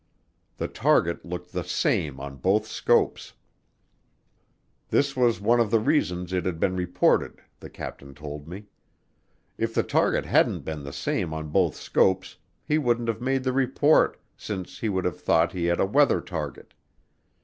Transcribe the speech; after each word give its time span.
The 0.57 0.67
target 0.67 1.23
looked 1.23 1.51
the 1.53 1.63
same 1.63 2.19
on 2.19 2.37
both 2.37 2.65
scopes. 2.65 3.33
This 4.89 5.15
was 5.15 5.39
one 5.39 5.59
of 5.59 5.69
the 5.69 5.79
reasons 5.79 6.33
it 6.33 6.43
had 6.43 6.59
been 6.59 6.75
reported, 6.75 7.39
the 7.59 7.69
captain 7.69 8.15
told 8.15 8.47
me. 8.47 8.65
If 9.59 9.75
the 9.75 9.83
target 9.83 10.25
hadn't 10.25 10.61
been 10.61 10.81
the 10.83 10.91
same 10.91 11.35
on 11.35 11.49
both 11.49 11.75
scopes, 11.75 12.37
he 12.65 12.79
wouldn't 12.79 13.09
have 13.09 13.21
made 13.21 13.43
the 13.43 13.53
report 13.53 14.19
since 14.35 14.79
he 14.79 14.89
would 14.89 15.05
have 15.05 15.21
thought 15.21 15.51
he 15.51 15.65
had 15.65 15.79
a 15.79 15.85
weather 15.85 16.19
target. 16.19 16.73